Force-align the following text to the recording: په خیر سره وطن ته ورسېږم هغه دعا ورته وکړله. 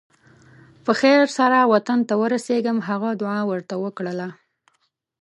په 0.83 0.91
خیر 0.99 1.21
سره 1.37 1.57
وطن 1.73 1.99
ته 2.07 2.13
ورسېږم 2.21 2.77
هغه 2.87 3.09
دعا 3.21 3.39
ورته 3.51 3.75
وکړله. 3.83 4.29